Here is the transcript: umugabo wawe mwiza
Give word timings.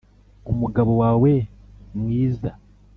umugabo 0.51 0.91
wawe 1.01 1.31
mwiza 1.99 2.51